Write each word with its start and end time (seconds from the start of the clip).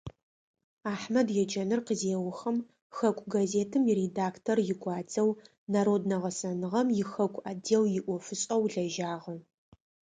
Ахьмэд 0.93 1.27
еджэныр 1.41 1.81
къызеухым, 1.87 2.57
хэку 2.95 3.25
гъэзетым 3.33 3.83
иредактор 3.91 4.57
игуадзэу, 4.71 5.29
народнэ 5.73 6.17
гъэсэныгъэм 6.21 6.87
ихэку 7.01 7.41
отдел 7.49 7.83
иӀофышӀэу 7.97 8.63
лэжьагъэ. 8.73 9.35